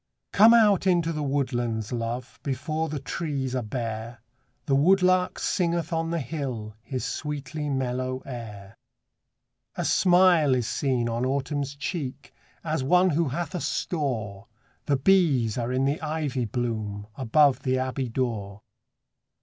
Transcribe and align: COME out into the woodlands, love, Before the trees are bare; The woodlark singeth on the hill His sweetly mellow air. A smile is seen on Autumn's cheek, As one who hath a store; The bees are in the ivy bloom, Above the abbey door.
COME 0.33 0.55
out 0.55 0.87
into 0.87 1.13
the 1.13 1.21
woodlands, 1.21 1.91
love, 1.91 2.39
Before 2.41 2.89
the 2.89 2.97
trees 2.99 3.53
are 3.55 3.61
bare; 3.61 4.19
The 4.65 4.73
woodlark 4.75 5.37
singeth 5.37 5.93
on 5.93 6.09
the 6.09 6.19
hill 6.19 6.73
His 6.81 7.05
sweetly 7.05 7.69
mellow 7.69 8.23
air. 8.25 8.73
A 9.75 9.85
smile 9.85 10.55
is 10.55 10.65
seen 10.65 11.07
on 11.07 11.23
Autumn's 11.23 11.75
cheek, 11.75 12.33
As 12.63 12.83
one 12.83 13.11
who 13.11 13.27
hath 13.29 13.53
a 13.53 13.61
store; 13.61 14.47
The 14.87 14.97
bees 14.97 15.55
are 15.59 15.71
in 15.71 15.85
the 15.85 16.01
ivy 16.01 16.45
bloom, 16.45 17.05
Above 17.15 17.59
the 17.61 17.77
abbey 17.77 18.09
door. 18.09 18.63